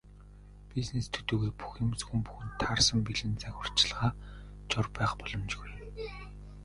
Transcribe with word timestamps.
Бизнес 0.71 1.05
төдийгүй 1.17 1.51
бүх 1.59 1.73
юмс, 1.85 2.01
хүн 2.05 2.21
бүхэнд 2.25 2.53
таарсан 2.61 2.99
бэлэн 3.07 3.33
зааварчилгаа, 3.41 4.09
жор 4.71 4.87
байх 4.95 5.11
боломжгүй. 5.19 5.67